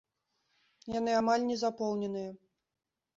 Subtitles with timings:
[0.99, 2.31] Яны амаль не запоўненыя.